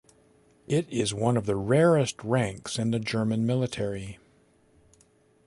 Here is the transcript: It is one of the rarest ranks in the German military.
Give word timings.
It 0.67 0.89
is 0.89 1.13
one 1.13 1.37
of 1.37 1.45
the 1.45 1.55
rarest 1.55 2.23
ranks 2.23 2.79
in 2.79 2.89
the 2.89 2.97
German 2.97 3.45
military. 3.45 4.17